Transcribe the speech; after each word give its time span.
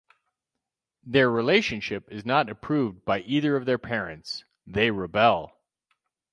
Their 1.05 1.29
relationship 1.29 2.11
is 2.11 2.25
not 2.25 2.49
approved 2.49 3.05
by 3.05 3.19
either 3.19 3.55
of 3.55 3.65
their 3.65 3.77
parents; 3.77 4.43
they 4.65 4.89
rebel. 4.89 5.55